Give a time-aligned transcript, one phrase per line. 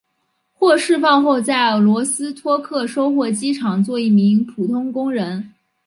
[0.53, 5.53] 获释放后在罗斯托克收获机厂做一名普通工人。